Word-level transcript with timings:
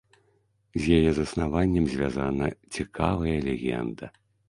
З 0.81 0.97
яе 1.01 1.11
заснаваннем 1.19 1.85
звязана 1.93 2.51
цікавая 2.75 3.37
легенда. 3.53 4.15